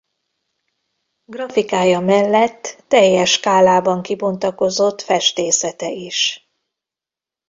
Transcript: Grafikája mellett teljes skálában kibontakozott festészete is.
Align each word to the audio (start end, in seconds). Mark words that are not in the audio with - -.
Grafikája 1.25 1.99
mellett 1.99 2.83
teljes 2.87 3.31
skálában 3.31 4.01
kibontakozott 4.01 5.01
festészete 5.01 5.89
is. 5.89 6.49